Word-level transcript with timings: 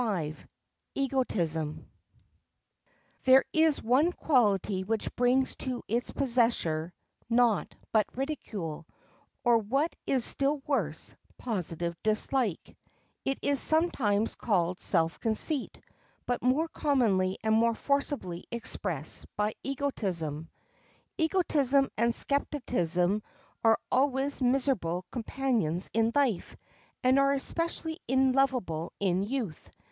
]There 0.01 0.35
is 3.53 3.83
one 3.83 4.11
quality 4.13 4.83
which 4.83 5.15
brings 5.15 5.55
to 5.57 5.83
its 5.87 6.09
possessor 6.09 6.91
naught 7.29 7.75
but 7.91 8.07
ridicule, 8.17 8.87
or, 9.43 9.59
what 9.59 9.95
is 10.07 10.25
still 10.25 10.57
worse, 10.65 11.13
positive 11.37 11.95
dislike: 12.01 12.75
it 13.25 13.37
is 13.43 13.59
sometimes 13.59 14.33
called 14.33 14.81
self 14.81 15.19
conceit, 15.19 15.79
but 16.25 16.41
more 16.41 16.67
commonly 16.67 17.37
and 17.43 17.53
more 17.53 17.75
forcibly 17.75 18.45
expressed 18.49 19.27
by 19.37 19.53
egotism. 19.61 20.49
Egotism 21.19 21.91
and 21.95 22.15
skepticism 22.15 23.21
are 23.63 23.77
always 23.91 24.41
miserable 24.41 25.05
companions 25.11 25.91
in 25.93 26.11
life, 26.15 26.57
and 27.03 27.19
are 27.19 27.33
especially 27.33 27.99
unlovable 28.09 28.91
in 28.99 29.21
youth. 29.21 29.69